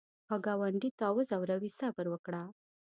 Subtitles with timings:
[0.27, 2.41] که ګاونډي تا وځوروي، صبر وکړه